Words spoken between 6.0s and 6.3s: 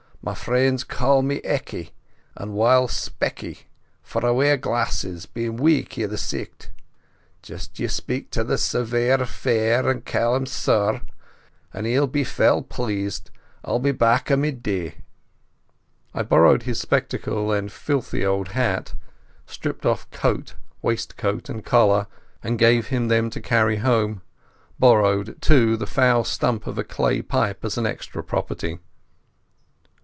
the